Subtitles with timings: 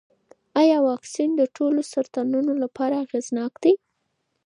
[0.61, 3.73] ایا واکسین د ټولو سرطانونو لپاره اغېزناک دی؟